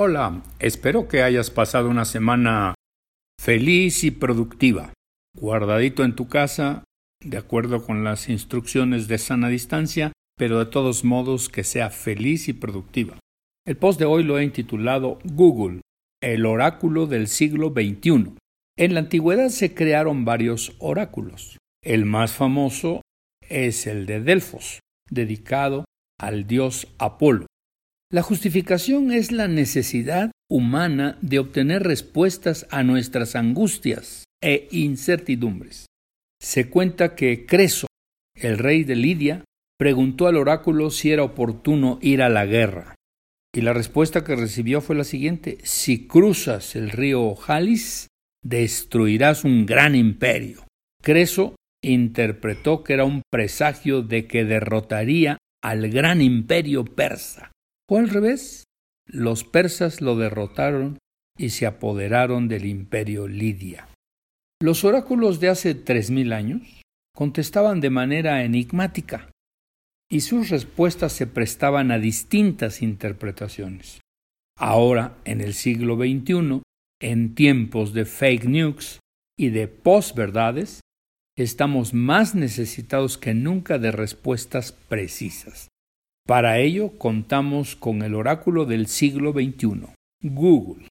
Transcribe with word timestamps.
Hola, 0.00 0.44
espero 0.60 1.08
que 1.08 1.24
hayas 1.24 1.50
pasado 1.50 1.90
una 1.90 2.04
semana 2.04 2.76
feliz 3.36 4.04
y 4.04 4.12
productiva, 4.12 4.92
guardadito 5.36 6.04
en 6.04 6.14
tu 6.14 6.28
casa, 6.28 6.84
de 7.20 7.36
acuerdo 7.36 7.84
con 7.84 8.04
las 8.04 8.28
instrucciones 8.28 9.08
de 9.08 9.18
sana 9.18 9.48
distancia, 9.48 10.12
pero 10.36 10.60
de 10.60 10.66
todos 10.66 11.04
modos 11.04 11.48
que 11.48 11.64
sea 11.64 11.90
feliz 11.90 12.46
y 12.46 12.52
productiva. 12.52 13.18
El 13.66 13.76
post 13.76 13.98
de 13.98 14.04
hoy 14.04 14.22
lo 14.22 14.38
he 14.38 14.44
intitulado 14.44 15.18
Google, 15.24 15.80
el 16.22 16.46
oráculo 16.46 17.08
del 17.08 17.26
siglo 17.26 17.70
XXI. 17.70 18.36
En 18.78 18.94
la 18.94 19.00
antigüedad 19.00 19.48
se 19.48 19.74
crearon 19.74 20.24
varios 20.24 20.76
oráculos. 20.78 21.58
El 21.82 22.04
más 22.04 22.30
famoso 22.30 23.02
es 23.42 23.88
el 23.88 24.06
de 24.06 24.20
Delfos, 24.20 24.78
dedicado 25.10 25.86
al 26.20 26.46
dios 26.46 26.86
Apolo. 27.00 27.46
La 28.10 28.22
justificación 28.22 29.12
es 29.12 29.32
la 29.32 29.48
necesidad 29.48 30.30
humana 30.50 31.18
de 31.20 31.38
obtener 31.38 31.82
respuestas 31.82 32.66
a 32.70 32.82
nuestras 32.82 33.36
angustias 33.36 34.24
e 34.42 34.66
incertidumbres. 34.70 35.88
Se 36.40 36.70
cuenta 36.70 37.14
que 37.14 37.44
Creso, 37.44 37.86
el 38.34 38.56
rey 38.56 38.84
de 38.84 38.96
Lidia, 38.96 39.44
preguntó 39.78 40.26
al 40.26 40.38
oráculo 40.38 40.88
si 40.88 41.10
era 41.10 41.22
oportuno 41.22 41.98
ir 42.00 42.22
a 42.22 42.30
la 42.30 42.46
guerra. 42.46 42.94
Y 43.54 43.60
la 43.60 43.74
respuesta 43.74 44.24
que 44.24 44.36
recibió 44.36 44.80
fue 44.80 44.96
la 44.96 45.04
siguiente: 45.04 45.58
Si 45.64 46.06
cruzas 46.06 46.76
el 46.76 46.88
río 46.88 47.34
Jalis, 47.34 48.06
destruirás 48.42 49.44
un 49.44 49.66
gran 49.66 49.94
imperio. 49.94 50.64
Creso 51.02 51.56
interpretó 51.84 52.84
que 52.84 52.94
era 52.94 53.04
un 53.04 53.20
presagio 53.30 54.00
de 54.00 54.26
que 54.26 54.46
derrotaría 54.46 55.36
al 55.62 55.90
gran 55.90 56.22
imperio 56.22 56.86
persa. 56.86 57.52
O 57.88 57.96
al 57.96 58.10
revés, 58.10 58.64
los 59.06 59.44
persas 59.44 60.00
lo 60.00 60.16
derrotaron 60.16 60.98
y 61.38 61.50
se 61.50 61.66
apoderaron 61.66 62.48
del 62.48 62.66
imperio 62.66 63.26
Lidia. 63.26 63.88
Los 64.60 64.84
oráculos 64.84 65.40
de 65.40 65.48
hace 65.48 65.74
tres 65.74 66.10
mil 66.10 66.32
años 66.32 66.82
contestaban 67.14 67.80
de 67.80 67.90
manera 67.90 68.44
enigmática 68.44 69.30
y 70.10 70.20
sus 70.20 70.50
respuestas 70.50 71.12
se 71.12 71.26
prestaban 71.26 71.90
a 71.90 71.98
distintas 71.98 72.82
interpretaciones. 72.82 74.00
Ahora, 74.58 75.16
en 75.24 75.40
el 75.40 75.54
siglo 75.54 75.96
XXI, 75.96 76.62
en 77.00 77.34
tiempos 77.34 77.92
de 77.92 78.04
fake 78.04 78.44
news 78.46 79.00
y 79.38 79.50
de 79.50 79.68
posverdades, 79.68 80.80
estamos 81.36 81.94
más 81.94 82.34
necesitados 82.34 83.16
que 83.16 83.34
nunca 83.34 83.78
de 83.78 83.92
respuestas 83.92 84.72
precisas. 84.72 85.67
Para 86.28 86.58
ello 86.58 86.98
contamos 86.98 87.74
con 87.74 88.02
el 88.02 88.14
oráculo 88.14 88.66
del 88.66 88.86
siglo 88.86 89.32
XXI, 89.32 89.86
Google. 90.22 90.86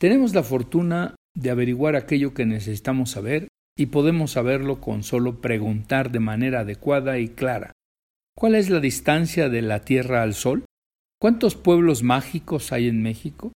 Tenemos 0.00 0.34
la 0.34 0.42
fortuna 0.42 1.14
de 1.36 1.50
averiguar 1.50 1.94
aquello 1.94 2.34
que 2.34 2.46
necesitamos 2.46 3.12
saber 3.12 3.46
y 3.78 3.86
podemos 3.86 4.32
saberlo 4.32 4.80
con 4.80 5.04
solo 5.04 5.40
preguntar 5.40 6.10
de 6.10 6.18
manera 6.18 6.60
adecuada 6.60 7.20
y 7.20 7.28
clara. 7.28 7.70
¿Cuál 8.36 8.56
es 8.56 8.68
la 8.68 8.80
distancia 8.80 9.48
de 9.48 9.62
la 9.62 9.82
Tierra 9.82 10.24
al 10.24 10.34
Sol? 10.34 10.64
¿Cuántos 11.20 11.54
pueblos 11.54 12.02
mágicos 12.02 12.72
hay 12.72 12.88
en 12.88 13.04
México? 13.04 13.52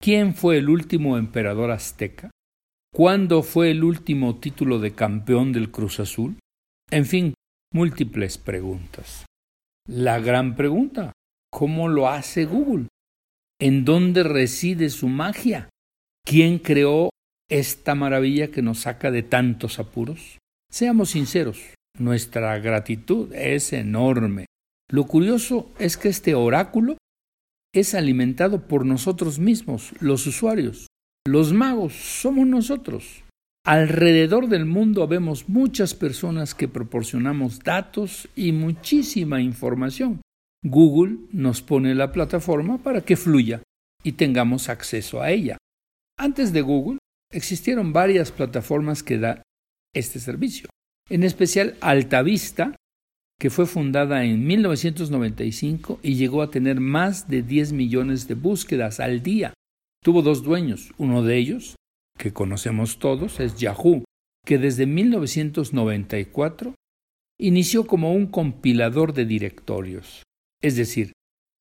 ¿Quién 0.00 0.34
fue 0.34 0.58
el 0.58 0.68
último 0.68 1.18
emperador 1.18 1.70
azteca? 1.70 2.32
¿Cuándo 2.92 3.44
fue 3.44 3.70
el 3.70 3.84
último 3.84 4.40
título 4.40 4.80
de 4.80 4.90
campeón 4.90 5.52
del 5.52 5.70
Cruz 5.70 6.00
Azul? 6.00 6.34
En 6.90 7.06
fin, 7.06 7.34
múltiples 7.72 8.38
preguntas. 8.38 9.24
La 9.88 10.20
gran 10.20 10.54
pregunta, 10.54 11.12
¿cómo 11.50 11.88
lo 11.88 12.08
hace 12.08 12.44
Google? 12.44 12.86
¿En 13.60 13.84
dónde 13.84 14.22
reside 14.22 14.90
su 14.90 15.08
magia? 15.08 15.70
¿Quién 16.24 16.60
creó 16.60 17.10
esta 17.50 17.96
maravilla 17.96 18.52
que 18.52 18.62
nos 18.62 18.80
saca 18.80 19.10
de 19.10 19.24
tantos 19.24 19.80
apuros? 19.80 20.38
Seamos 20.70 21.10
sinceros, 21.10 21.74
nuestra 21.98 22.56
gratitud 22.60 23.34
es 23.34 23.72
enorme. 23.72 24.46
Lo 24.88 25.04
curioso 25.04 25.72
es 25.80 25.96
que 25.96 26.08
este 26.10 26.36
oráculo 26.36 26.96
es 27.74 27.94
alimentado 27.94 28.68
por 28.68 28.86
nosotros 28.86 29.40
mismos, 29.40 29.92
los 30.00 30.28
usuarios. 30.28 30.86
Los 31.26 31.52
magos 31.52 31.94
somos 31.94 32.46
nosotros. 32.46 33.24
Alrededor 33.64 34.48
del 34.48 34.66
mundo 34.66 35.06
vemos 35.06 35.48
muchas 35.48 35.94
personas 35.94 36.52
que 36.52 36.66
proporcionamos 36.66 37.60
datos 37.60 38.28
y 38.34 38.50
muchísima 38.50 39.40
información. 39.40 40.20
Google 40.64 41.18
nos 41.30 41.62
pone 41.62 41.94
la 41.94 42.10
plataforma 42.10 42.78
para 42.78 43.02
que 43.02 43.16
fluya 43.16 43.62
y 44.02 44.12
tengamos 44.12 44.68
acceso 44.68 45.22
a 45.22 45.30
ella. 45.30 45.58
Antes 46.18 46.52
de 46.52 46.60
Google 46.60 46.98
existieron 47.30 47.92
varias 47.92 48.32
plataformas 48.32 49.04
que 49.04 49.18
dan 49.18 49.42
este 49.94 50.18
servicio, 50.18 50.68
en 51.08 51.22
especial 51.22 51.76
Altavista, 51.80 52.74
que 53.38 53.50
fue 53.50 53.66
fundada 53.66 54.24
en 54.24 54.44
1995 54.44 56.00
y 56.02 56.16
llegó 56.16 56.42
a 56.42 56.50
tener 56.50 56.80
más 56.80 57.28
de 57.28 57.42
10 57.42 57.72
millones 57.74 58.26
de 58.26 58.34
búsquedas 58.34 58.98
al 58.98 59.22
día. 59.22 59.54
Tuvo 60.02 60.22
dos 60.22 60.42
dueños, 60.42 60.92
uno 60.98 61.22
de 61.22 61.36
ellos 61.36 61.76
que 62.22 62.32
conocemos 62.32 63.00
todos 63.00 63.40
es 63.40 63.56
Yahoo, 63.56 64.04
que 64.46 64.56
desde 64.56 64.86
1994 64.86 66.76
inició 67.40 67.88
como 67.88 68.14
un 68.14 68.28
compilador 68.28 69.12
de 69.12 69.24
directorios. 69.24 70.22
Es 70.62 70.76
decir, 70.76 71.10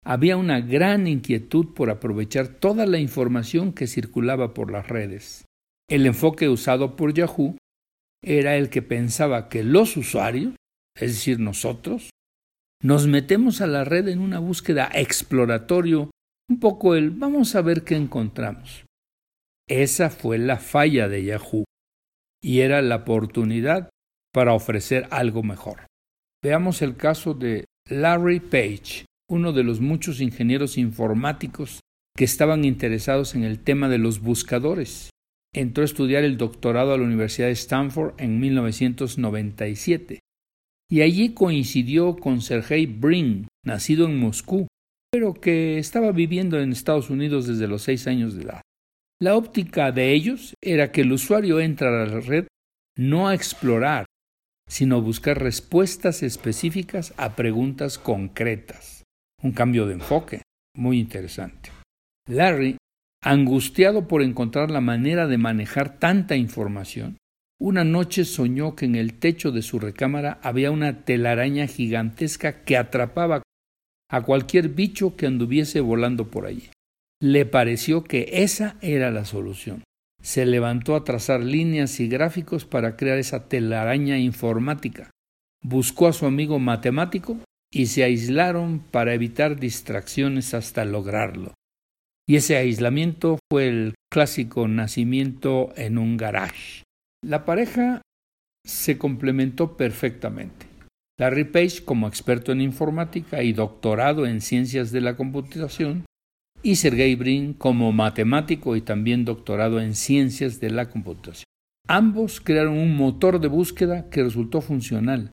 había 0.05 0.37
una 0.37 0.61
gran 0.61 1.07
inquietud 1.07 1.73
por 1.73 1.89
aprovechar 1.89 2.47
toda 2.59 2.85
la 2.85 2.99
información 2.99 3.73
que 3.73 3.87
circulaba 3.87 4.53
por 4.53 4.71
las 4.71 4.87
redes. 4.87 5.45
El 5.89 6.05
enfoque 6.05 6.47
usado 6.47 6.95
por 6.95 7.15
Yahoo 7.15 7.57
era 8.23 8.55
el 8.55 8.69
que 8.69 8.83
pensaba 8.83 9.49
que 9.49 9.63
los 9.63 9.97
usuarios, 9.97 10.53
es 10.95 11.13
decir, 11.13 11.39
nosotros, 11.39 12.11
nos 12.83 13.07
metemos 13.07 13.61
a 13.61 13.67
la 13.67 13.83
red 13.83 14.07
en 14.09 14.19
una 14.19 14.37
búsqueda 14.37 14.91
exploratorio, 14.93 16.11
un 16.47 16.59
poco 16.59 16.93
el 16.93 17.09
vamos 17.09 17.55
a 17.55 17.63
ver 17.63 17.83
qué 17.83 17.95
encontramos. 17.95 18.85
Esa 19.71 20.09
fue 20.09 20.37
la 20.37 20.57
falla 20.57 21.07
de 21.07 21.23
Yahoo 21.23 21.63
y 22.43 22.59
era 22.59 22.81
la 22.81 22.97
oportunidad 22.97 23.89
para 24.33 24.53
ofrecer 24.53 25.07
algo 25.11 25.43
mejor. 25.43 25.87
Veamos 26.43 26.81
el 26.81 26.97
caso 26.97 27.33
de 27.33 27.63
Larry 27.89 28.41
Page, 28.41 29.05
uno 29.29 29.53
de 29.53 29.63
los 29.63 29.79
muchos 29.79 30.19
ingenieros 30.19 30.77
informáticos 30.77 31.79
que 32.17 32.25
estaban 32.25 32.65
interesados 32.65 33.33
en 33.33 33.45
el 33.45 33.59
tema 33.59 33.87
de 33.87 33.97
los 33.97 34.19
buscadores. 34.19 35.09
Entró 35.55 35.83
a 35.83 35.85
estudiar 35.85 36.25
el 36.25 36.35
doctorado 36.35 36.93
a 36.93 36.97
la 36.97 37.05
Universidad 37.05 37.47
de 37.47 37.53
Stanford 37.53 38.15
en 38.17 38.41
1997 38.41 40.19
y 40.89 40.99
allí 40.99 41.33
coincidió 41.33 42.17
con 42.17 42.41
Sergey 42.41 42.87
Brin, 42.87 43.47
nacido 43.65 44.05
en 44.05 44.19
Moscú, 44.19 44.67
pero 45.09 45.33
que 45.33 45.77
estaba 45.77 46.11
viviendo 46.11 46.59
en 46.59 46.73
Estados 46.73 47.09
Unidos 47.09 47.47
desde 47.47 47.69
los 47.69 47.83
seis 47.83 48.05
años 48.07 48.35
de 48.35 48.43
edad. 48.43 48.61
La 49.21 49.35
óptica 49.35 49.91
de 49.91 50.13
ellos 50.13 50.55
era 50.61 50.91
que 50.91 51.01
el 51.01 51.11
usuario 51.11 51.59
entra 51.59 51.89
a 51.89 52.07
la 52.07 52.21
red 52.21 52.47
no 52.97 53.27
a 53.27 53.35
explorar, 53.35 54.07
sino 54.67 54.95
a 54.95 54.99
buscar 54.99 55.39
respuestas 55.39 56.23
específicas 56.23 57.13
a 57.17 57.35
preguntas 57.35 57.99
concretas. 57.99 59.03
Un 59.43 59.51
cambio 59.51 59.85
de 59.85 59.93
enfoque 59.93 60.41
muy 60.75 60.99
interesante. 60.99 61.69
Larry, 62.27 62.77
angustiado 63.23 64.07
por 64.07 64.23
encontrar 64.23 64.71
la 64.71 64.81
manera 64.81 65.27
de 65.27 65.37
manejar 65.37 65.99
tanta 65.99 66.35
información, 66.35 67.17
una 67.59 67.83
noche 67.83 68.25
soñó 68.25 68.75
que 68.75 68.85
en 68.85 68.95
el 68.95 69.19
techo 69.19 69.51
de 69.51 69.61
su 69.61 69.77
recámara 69.77 70.39
había 70.41 70.71
una 70.71 71.05
telaraña 71.05 71.67
gigantesca 71.67 72.63
que 72.63 72.75
atrapaba 72.75 73.43
a 74.09 74.21
cualquier 74.23 74.69
bicho 74.69 75.15
que 75.15 75.27
anduviese 75.27 75.79
volando 75.79 76.31
por 76.31 76.47
allí 76.47 76.71
le 77.21 77.45
pareció 77.45 78.03
que 78.03 78.27
esa 78.31 78.75
era 78.81 79.11
la 79.11 79.25
solución. 79.25 79.83
Se 80.23 80.45
levantó 80.45 80.95
a 80.95 81.03
trazar 81.03 81.41
líneas 81.41 81.99
y 81.99 82.07
gráficos 82.07 82.65
para 82.65 82.97
crear 82.97 83.19
esa 83.19 83.47
telaraña 83.47 84.17
informática. 84.17 85.11
Buscó 85.63 86.07
a 86.07 86.13
su 86.13 86.25
amigo 86.25 86.57
matemático 86.57 87.37
y 87.71 87.85
se 87.85 88.03
aislaron 88.03 88.79
para 88.79 89.13
evitar 89.13 89.59
distracciones 89.59 90.55
hasta 90.55 90.83
lograrlo. 90.83 91.53
Y 92.27 92.37
ese 92.37 92.57
aislamiento 92.57 93.37
fue 93.51 93.67
el 93.67 93.93
clásico 94.11 94.67
nacimiento 94.67 95.73
en 95.75 95.99
un 95.99 96.17
garage. 96.17 96.83
La 97.23 97.45
pareja 97.45 98.01
se 98.65 98.97
complementó 98.97 99.77
perfectamente. 99.77 100.65
Larry 101.19 101.43
Page, 101.43 101.83
como 101.85 102.07
experto 102.07 102.51
en 102.51 102.61
informática 102.61 103.43
y 103.43 103.53
doctorado 103.53 104.25
en 104.25 104.41
ciencias 104.41 104.91
de 104.91 105.01
la 105.01 105.15
computación, 105.15 106.05
y 106.63 106.75
Sergey 106.75 107.15
Brin 107.15 107.53
como 107.53 107.91
matemático 107.91 108.75
y 108.75 108.81
también 108.81 109.25
doctorado 109.25 109.79
en 109.79 109.95
ciencias 109.95 110.59
de 110.59 110.69
la 110.69 110.89
computación. 110.89 111.45
Ambos 111.87 112.39
crearon 112.41 112.77
un 112.77 112.95
motor 112.95 113.39
de 113.39 113.47
búsqueda 113.47 114.09
que 114.09 114.23
resultó 114.23 114.61
funcional 114.61 115.31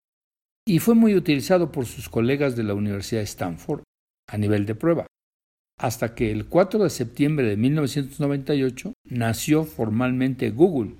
y 0.67 0.81
fue 0.81 0.95
muy 0.95 1.15
utilizado 1.15 1.73
por 1.73 1.87
sus 1.87 2.09
colegas 2.09 2.57
de 2.57 2.65
la 2.65 2.75
Universidad 2.75 3.21
de 3.21 3.25
Stanford 3.25 3.83
a 4.29 4.37
nivel 4.37 4.67
de 4.67 4.75
prueba. 4.75 5.07
hasta 5.81 6.15
que 6.15 6.33
el 6.33 6.49
4 6.49 6.83
de 6.83 6.91
septiembre 6.91 7.47
de 7.47 7.57
1998 7.57 8.95
nació 9.05 9.65
formalmente 9.65 10.51
Google, 10.51 10.99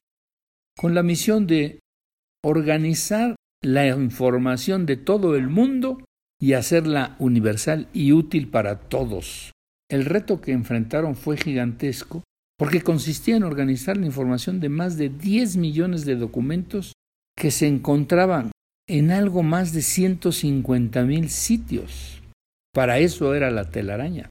con 0.77 0.95
la 0.95 1.03
misión 1.03 1.49
de 1.49 1.81
organizar 2.45 3.35
la 3.61 3.89
información 3.89 4.87
de 4.87 4.97
todo 4.97 5.35
el 5.35 5.49
mundo 5.49 6.05
y 6.41 6.53
hacerla 6.53 7.17
universal 7.19 7.89
y 7.93 8.13
útil 8.13 8.49
para 8.49 8.79
todos. 8.89 9.51
El 9.91 10.05
reto 10.05 10.41
que 10.41 10.53
enfrentaron 10.53 11.17
fue 11.17 11.37
gigantesco 11.37 12.23
porque 12.59 12.83
consistía 12.83 13.37
en 13.37 13.45
organizar 13.45 13.97
la 13.97 14.07
información 14.07 14.61
de 14.61 14.69
más 14.69 14.97
de 14.99 15.09
10 15.09 15.57
millones 15.57 16.05
de 16.05 16.17
documentos 16.17 16.93
que 17.37 17.51
se 17.51 17.67
encontraban 17.67 18.51
en 18.89 19.11
algo 19.11 19.43
más 19.43 19.73
de 19.73 19.83
150 19.83 21.05
mil 21.05 21.31
sitios. 21.31 22.21
Para 22.75 22.99
eso 22.99 23.35
era 23.35 23.51
la 23.51 23.71
telaraña. 23.71 24.29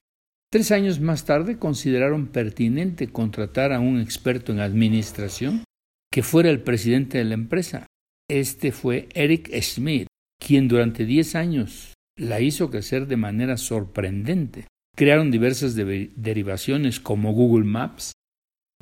Tres 0.50 0.72
años 0.72 1.00
más 1.00 1.24
tarde 1.24 1.58
consideraron 1.58 2.28
pertinente 2.28 3.08
contratar 3.08 3.72
a 3.72 3.80
un 3.80 4.00
experto 4.00 4.52
en 4.52 4.60
administración 4.60 5.64
que 6.10 6.22
fuera 6.22 6.50
el 6.50 6.62
presidente 6.62 7.18
de 7.18 7.24
la 7.24 7.34
empresa. 7.34 7.86
Este 8.30 8.72
fue 8.72 9.08
Eric 9.14 9.50
Schmidt, 9.60 10.06
quien 10.38 10.68
durante 10.68 11.04
diez 11.04 11.34
años 11.34 11.94
la 12.16 12.40
hizo 12.40 12.70
crecer 12.70 13.06
de 13.06 13.16
manera 13.16 13.56
sorprendente. 13.56 14.66
Crearon 14.98 15.30
diversas 15.30 15.76
derivaciones 15.76 16.98
como 16.98 17.32
Google 17.32 17.64
Maps, 17.64 18.14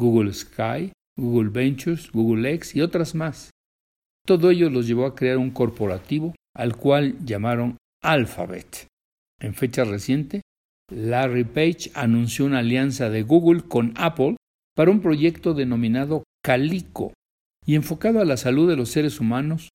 Google 0.01 0.33
Sky, 0.33 0.91
Google 1.15 1.51
Ventures, 1.51 2.11
Google 2.11 2.55
X 2.55 2.75
y 2.75 2.81
otras 2.81 3.15
más. 3.15 3.51
Todo 4.27 4.51
ello 4.51 4.71
los 4.71 4.87
llevó 4.87 5.05
a 5.05 5.15
crear 5.15 5.37
un 5.37 5.51
corporativo 5.51 6.35
al 6.55 6.75
cual 6.75 7.23
llamaron 7.23 7.77
Alphabet. 8.03 8.87
En 9.41 9.53
fecha 9.53 9.85
reciente, 9.85 10.41
Larry 10.91 11.45
Page 11.45 11.91
anunció 11.93 12.47
una 12.47 12.61
alianza 12.61 13.11
de 13.11 13.23
Google 13.23 13.65
con 13.69 13.93
Apple 13.99 14.37
para 14.75 14.91
un 14.91 15.03
proyecto 15.03 15.53
denominado 15.53 16.23
Calico 16.43 17.13
y 17.67 17.75
enfocado 17.75 18.21
a 18.21 18.25
la 18.25 18.39
salud 18.39 18.71
de 18.71 18.77
los 18.77 18.89
seres 18.89 19.21
humanos 19.21 19.69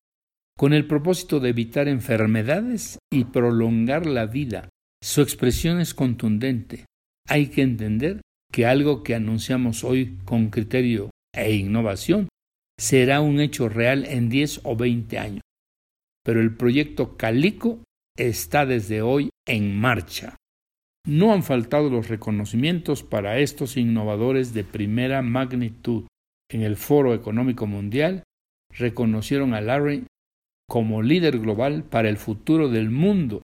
con 0.57 0.73
el 0.73 0.87
propósito 0.87 1.39
de 1.39 1.49
evitar 1.49 1.87
enfermedades 1.87 2.97
y 3.11 3.25
prolongar 3.25 4.07
la 4.07 4.25
vida. 4.25 4.69
Su 5.03 5.21
expresión 5.21 5.79
es 5.79 5.93
contundente. 5.93 6.85
Hay 7.27 7.47
que 7.47 7.63
entender 7.63 8.21
que 8.51 8.65
algo 8.65 9.03
que 9.03 9.15
anunciamos 9.15 9.83
hoy 9.83 10.17
con 10.25 10.49
criterio 10.49 11.09
e 11.33 11.55
innovación 11.55 12.27
será 12.79 13.21
un 13.21 13.39
hecho 13.39 13.69
real 13.69 14.05
en 14.05 14.29
10 14.29 14.61
o 14.63 14.75
20 14.75 15.17
años. 15.17 15.41
Pero 16.23 16.41
el 16.41 16.55
proyecto 16.55 17.17
Calico 17.17 17.83
está 18.17 18.65
desde 18.65 19.01
hoy 19.01 19.29
en 19.47 19.79
marcha. 19.79 20.35
No 21.07 21.33
han 21.33 21.41
faltado 21.41 21.89
los 21.89 22.09
reconocimientos 22.09 23.01
para 23.01 23.39
estos 23.39 23.77
innovadores 23.77 24.53
de 24.53 24.63
primera 24.63 25.21
magnitud. 25.23 26.05
En 26.49 26.61
el 26.61 26.75
Foro 26.75 27.15
Económico 27.15 27.65
Mundial 27.65 28.23
reconocieron 28.77 29.53
a 29.55 29.61
Larry 29.61 30.05
como 30.69 31.01
líder 31.01 31.39
global 31.39 31.83
para 31.83 32.09
el 32.09 32.17
futuro 32.17 32.69
del 32.69 32.91
mundo. 32.91 33.41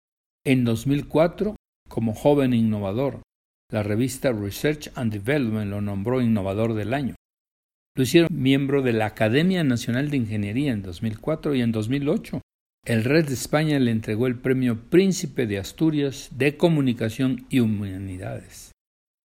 En 0.44 0.64
2004, 0.64 1.54
como 1.88 2.14
joven 2.14 2.52
innovador, 2.52 3.22
la 3.70 3.84
revista 3.84 4.32
Research 4.32 4.90
and 4.96 5.12
Development 5.12 5.70
lo 5.70 5.80
nombró 5.80 6.20
innovador 6.20 6.74
del 6.74 6.94
año. 6.94 7.14
Lo 7.96 8.02
hicieron 8.02 8.28
miembro 8.32 8.82
de 8.82 8.92
la 8.92 9.06
Academia 9.06 9.62
Nacional 9.62 10.10
de 10.10 10.16
Ingeniería 10.16 10.72
en 10.72 10.82
2004 10.82 11.54
y 11.54 11.62
en 11.62 11.70
2008. 11.70 12.40
El 12.84 13.04
Red 13.04 13.28
de 13.28 13.34
España 13.34 13.78
le 13.78 13.92
entregó 13.92 14.26
el 14.26 14.36
premio 14.36 14.80
Príncipe 14.90 15.46
de 15.46 15.58
Asturias 15.58 16.30
de 16.32 16.56
Comunicación 16.56 17.46
y 17.48 17.60
Humanidades. 17.60 18.72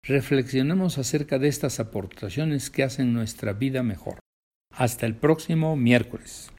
Reflexionemos 0.03 0.99
acerca 0.99 1.39
de 1.39 1.47
estas 1.47 1.79
aportaciones 1.79 2.69
que 2.69 2.83
hacen 2.83 3.13
nuestra 3.13 3.53
vida 3.53 3.81
mejor. 3.81 4.19
Hasta 4.71 5.07
el 5.07 5.15
próximo 5.15 5.75
miércoles. 5.75 6.51